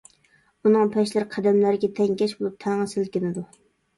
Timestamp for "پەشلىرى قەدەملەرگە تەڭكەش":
0.95-2.35